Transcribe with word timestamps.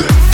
myself 0.00 0.29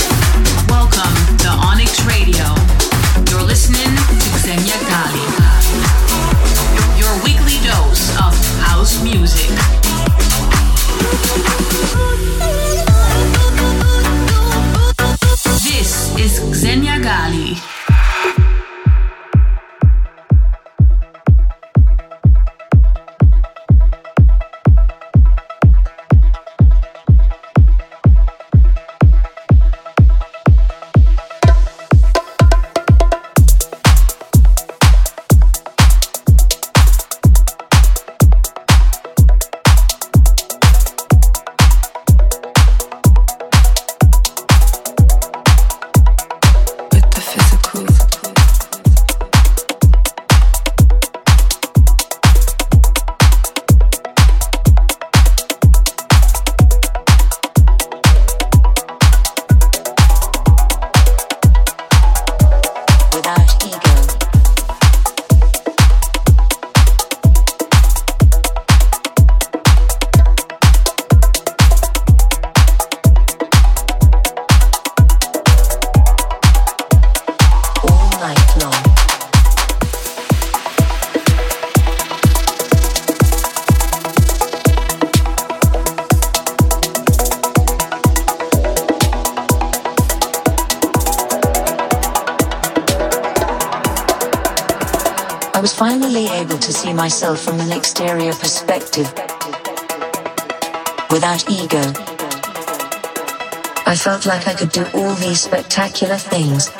like 104.26 104.48
I 104.48 104.54
could 104.54 104.72
do 104.72 104.84
all 104.92 105.14
these 105.14 105.42
spectacular 105.42 106.16
things 106.16 106.70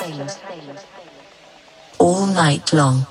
all 1.98 2.26
night 2.26 2.72
long. 2.72 3.06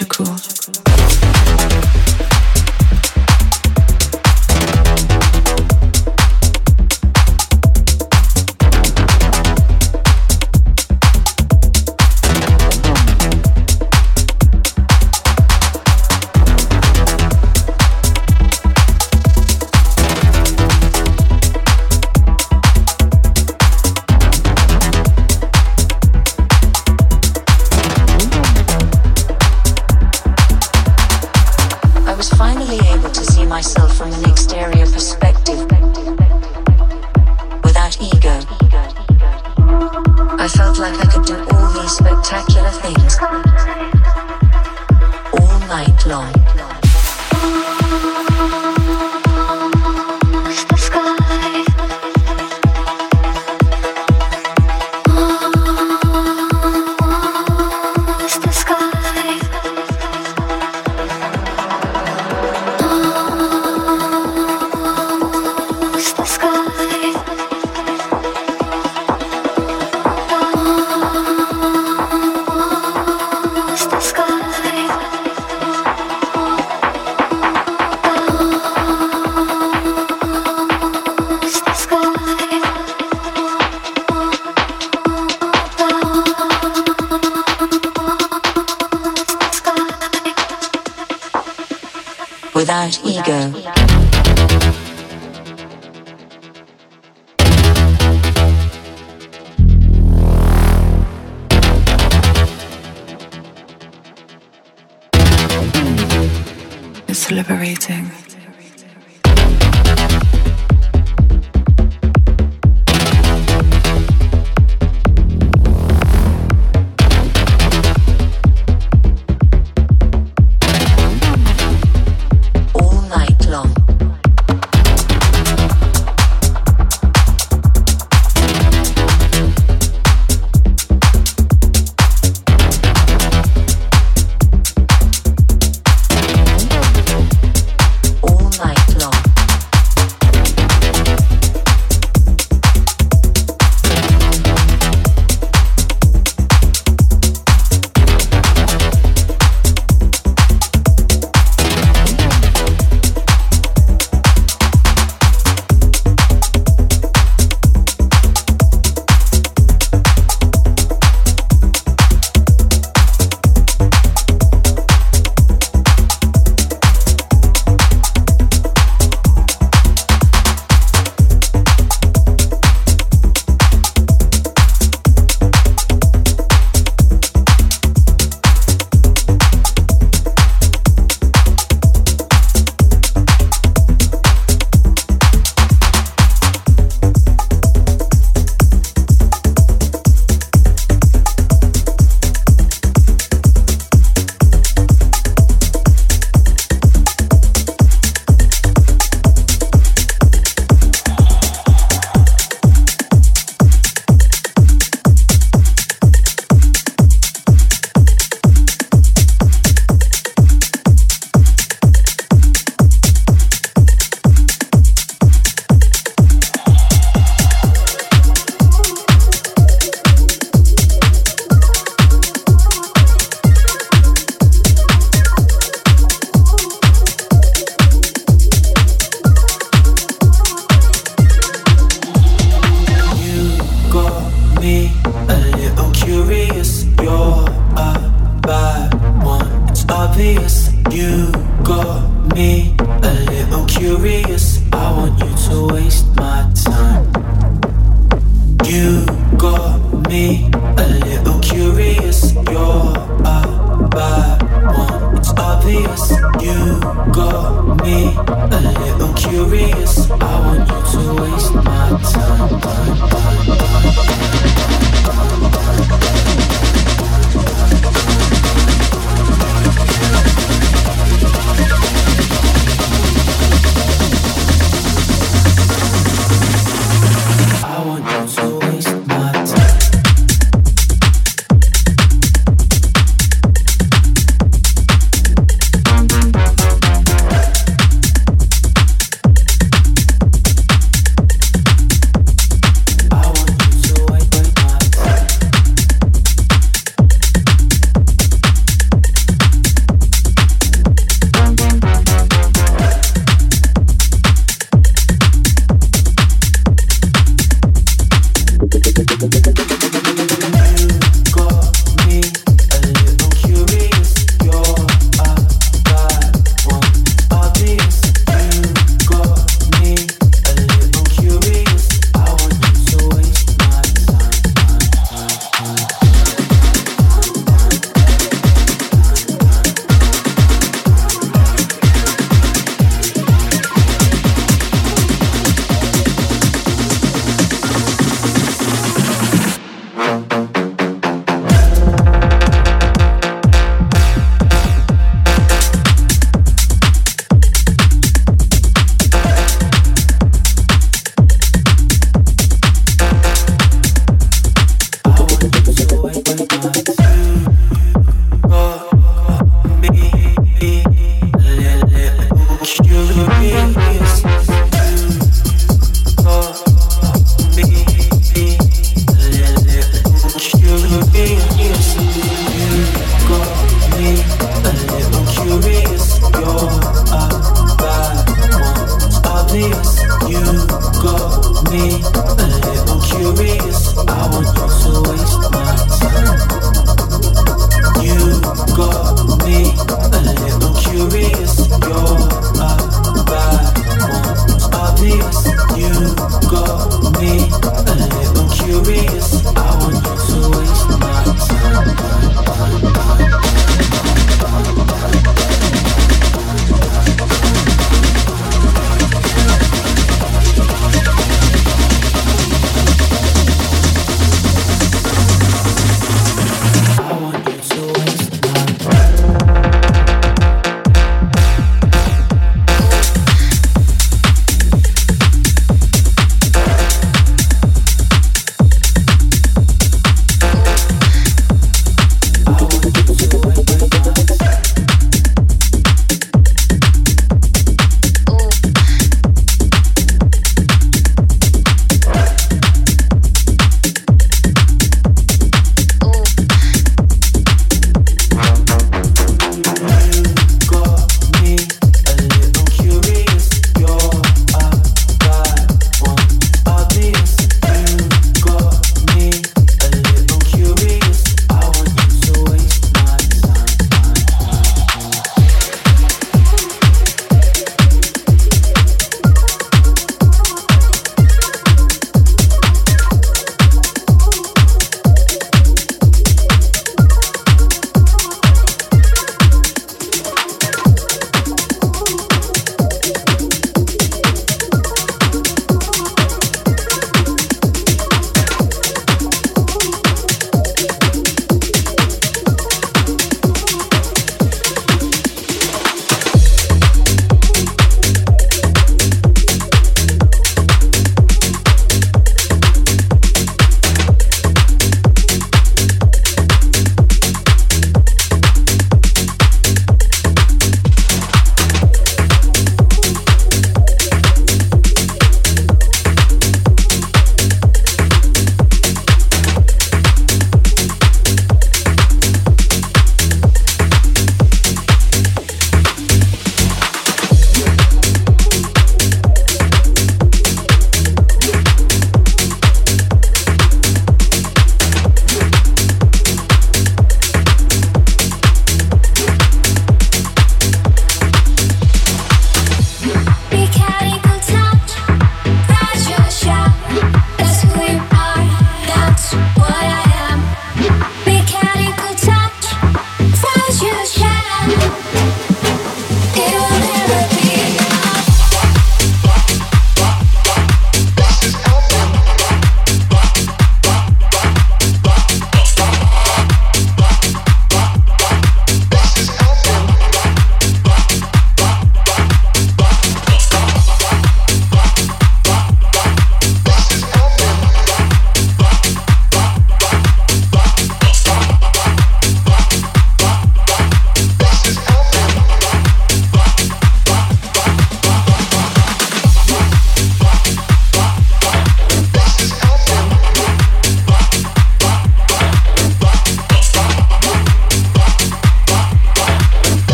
Liberating. 0.00 0.31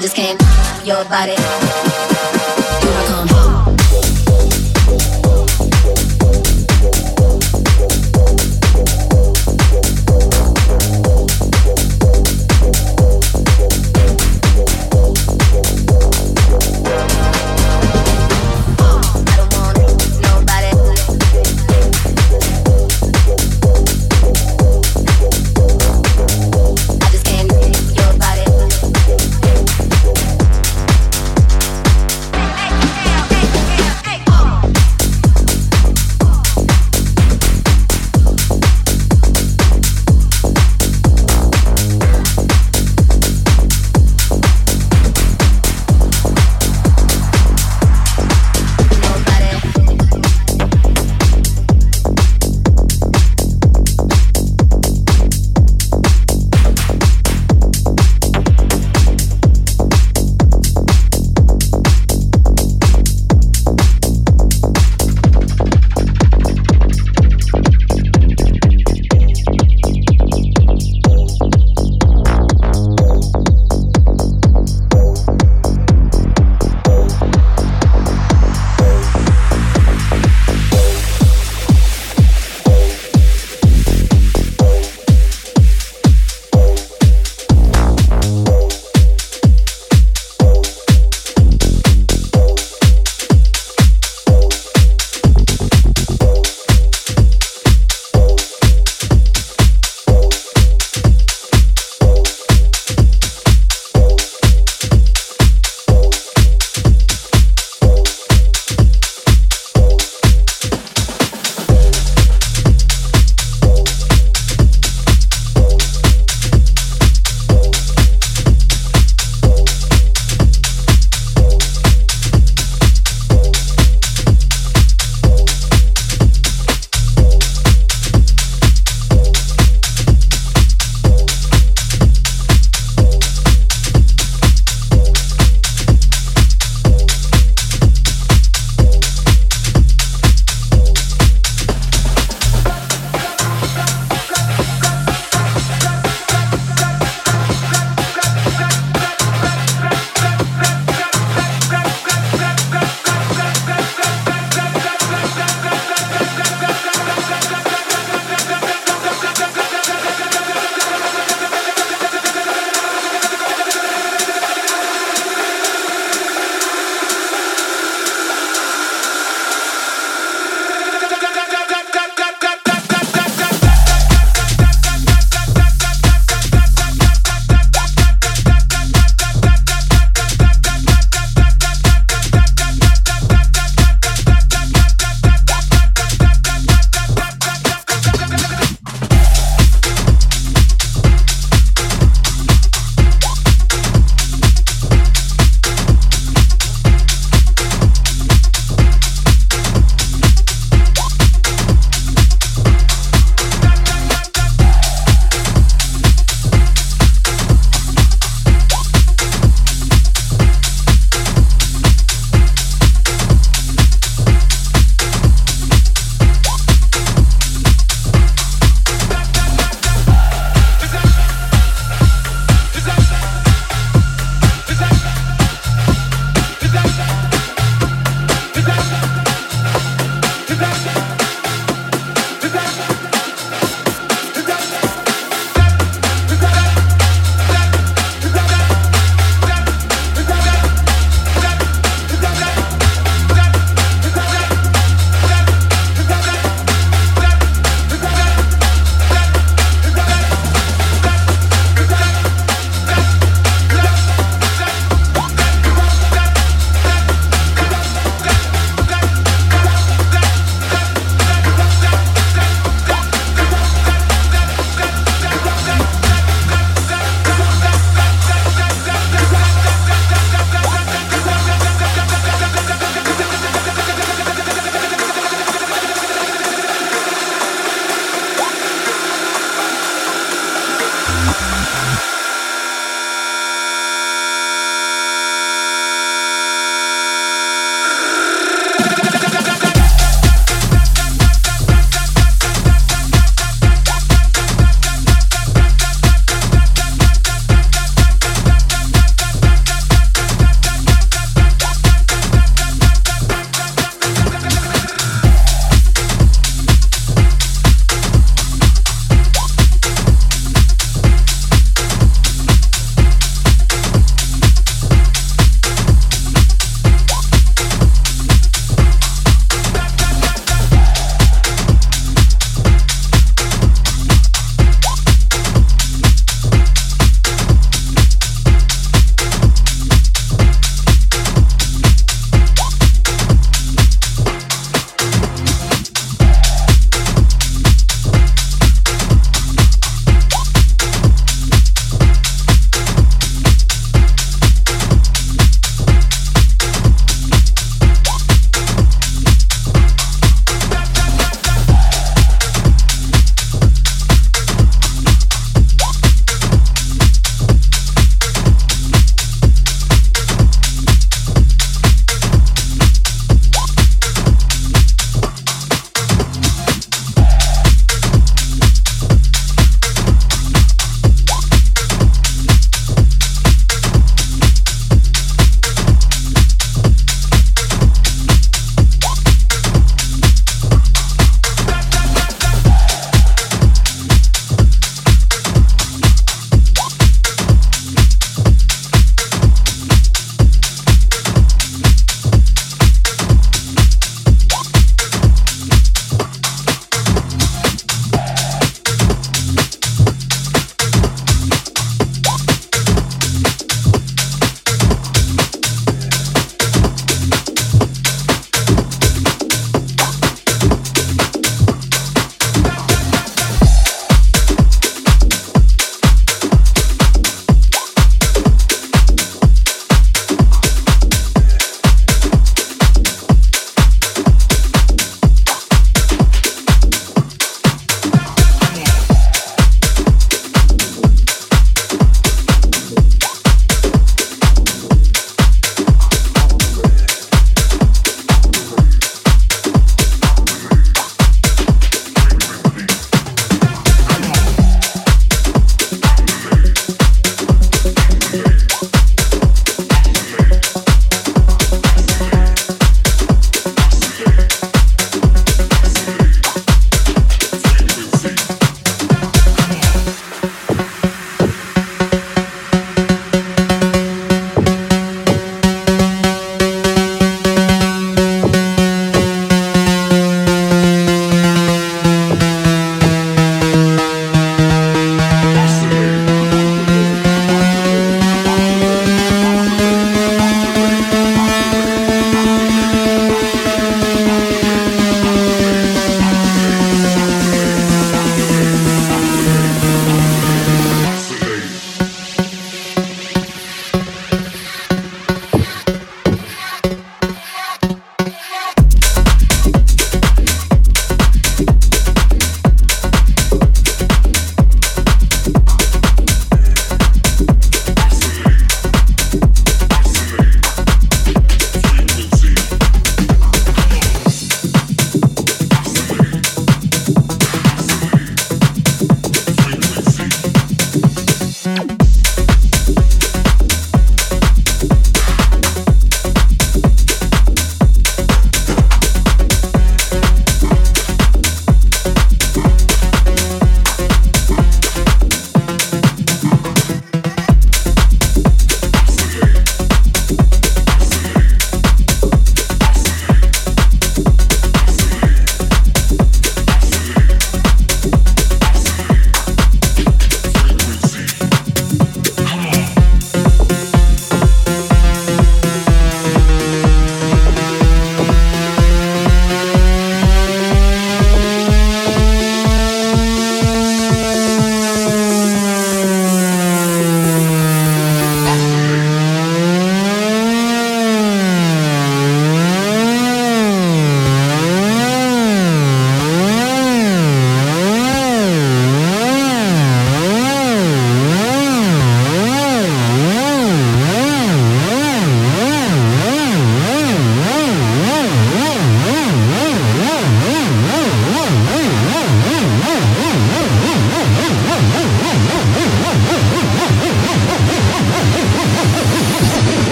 just 0.00 0.16
can't. 0.16 0.40
Your 0.86 1.04
body. 1.04 2.09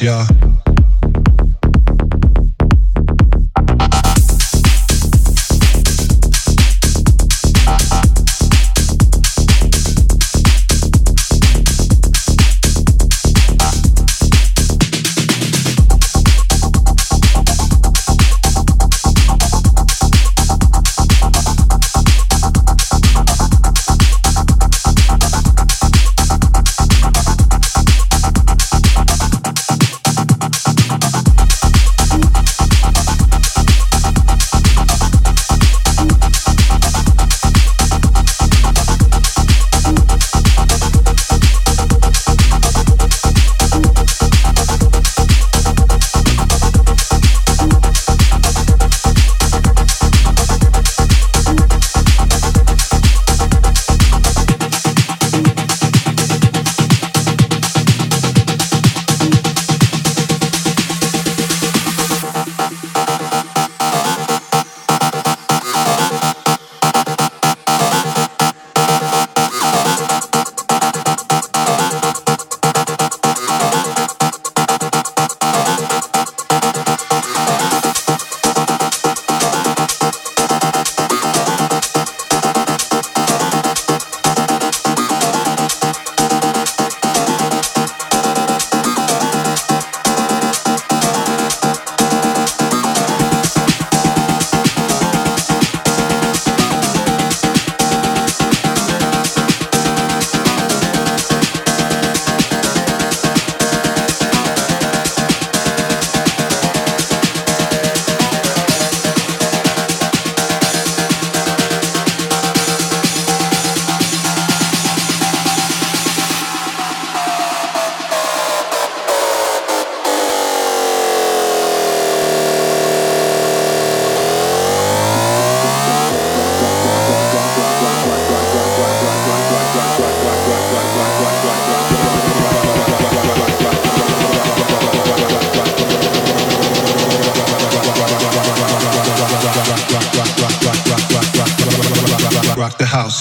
yeah. 0.00 0.57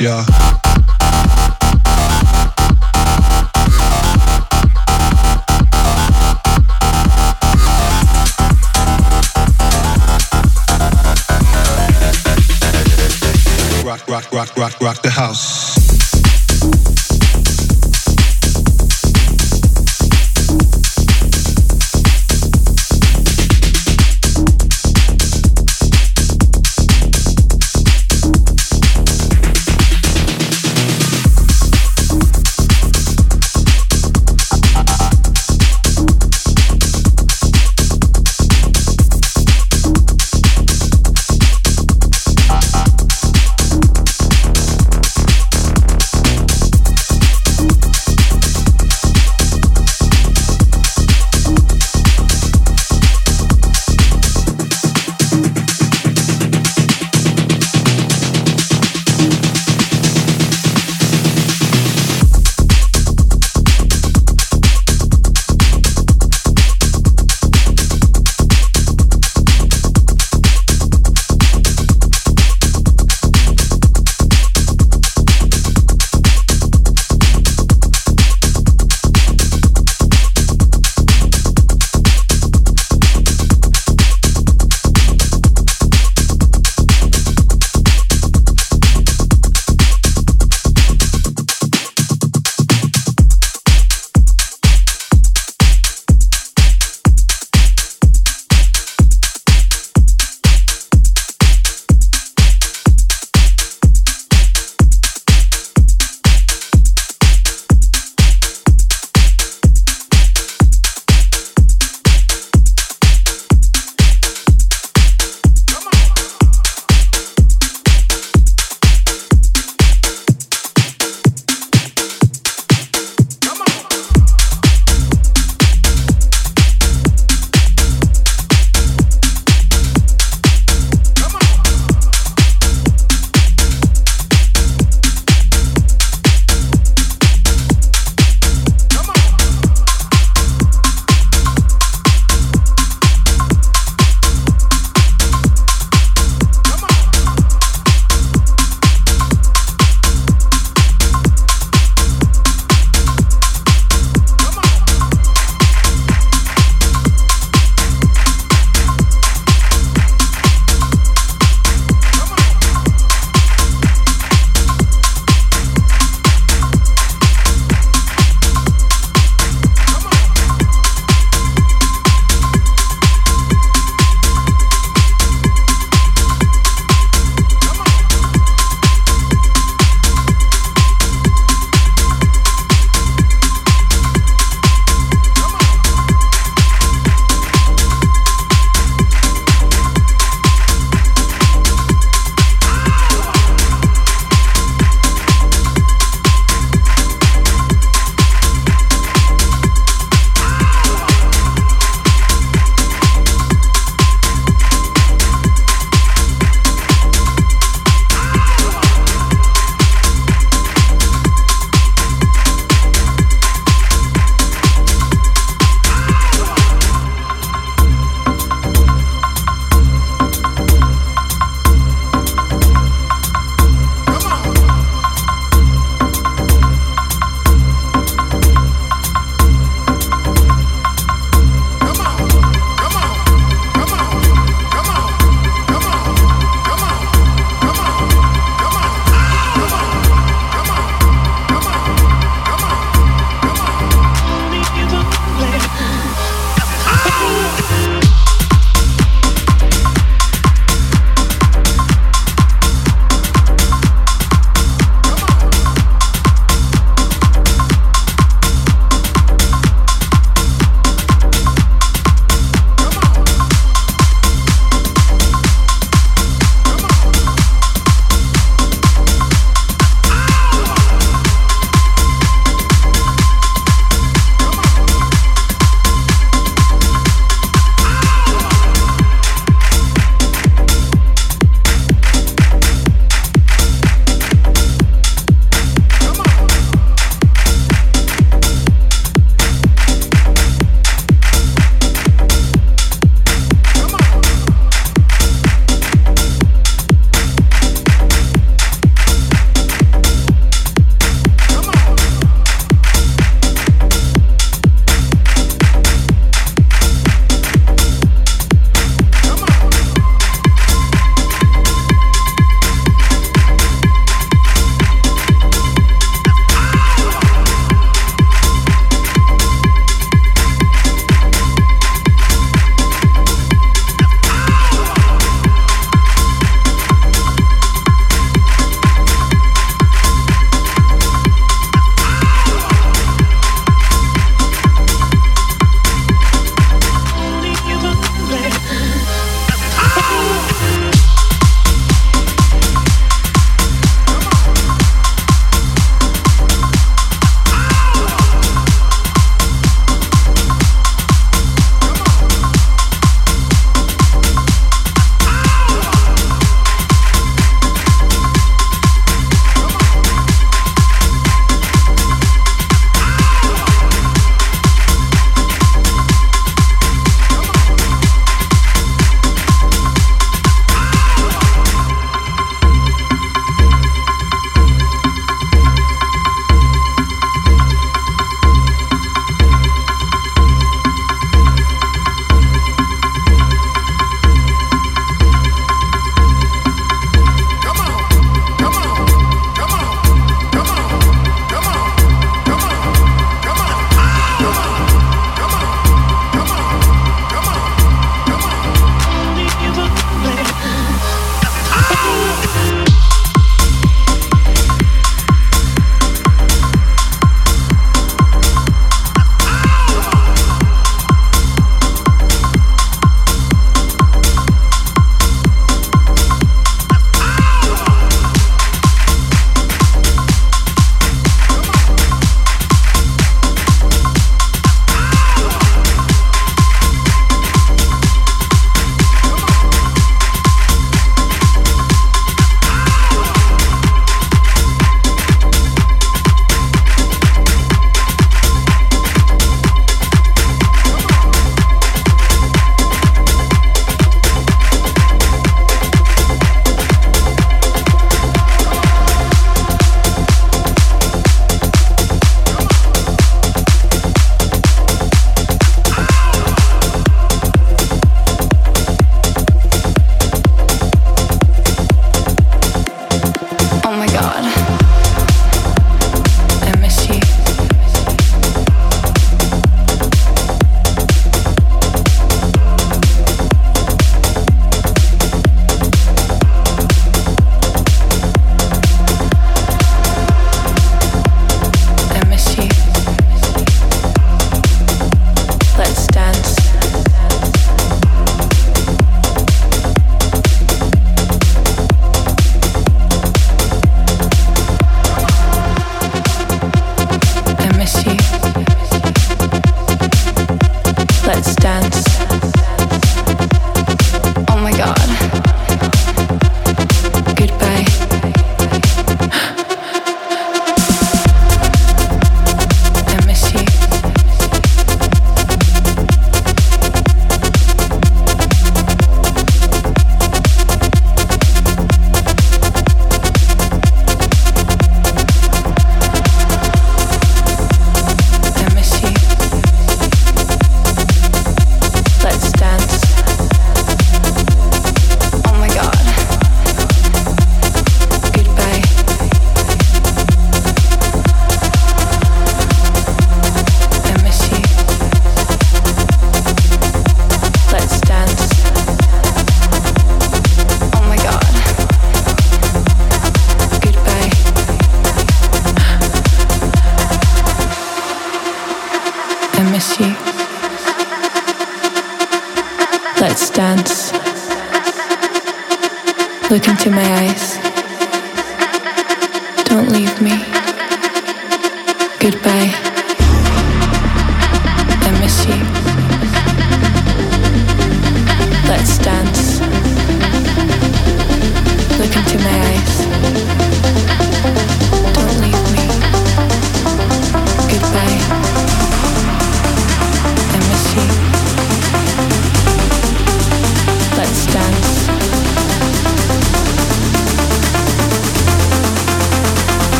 yeah. 0.00 0.24